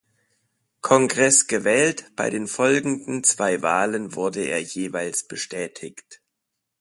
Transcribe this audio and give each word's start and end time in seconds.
Kongresses 0.81 1.45
gewählt; 1.45 2.05
bei 2.15 2.31
den 2.31 2.47
folgenden 2.47 3.23
zwei 3.23 3.61
Wahlen 3.61 4.15
wurde 4.15 4.41
er 4.43 4.57
jeweils 4.59 5.27
bestätigt. 5.27 6.21